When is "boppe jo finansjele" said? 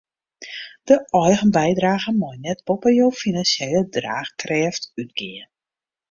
2.67-3.81